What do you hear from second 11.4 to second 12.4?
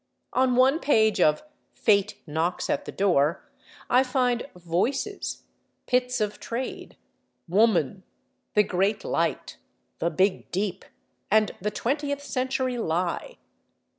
the Twentieth